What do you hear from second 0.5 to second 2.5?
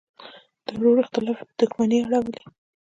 د ورور اختلاف یې په دوښمنۍ اړولی.